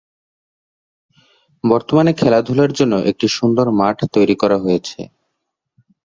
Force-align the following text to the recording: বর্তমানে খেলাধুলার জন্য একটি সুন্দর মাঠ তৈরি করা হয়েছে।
বর্তমানে 1.63 2.11
খেলাধুলার 2.13 2.71
জন্য 2.71 2.93
একটি 3.11 3.27
সুন্দর 3.37 3.67
মাঠ 3.79 3.97
তৈরি 4.15 4.35
করা 4.41 4.57
হয়েছে। 4.57 4.99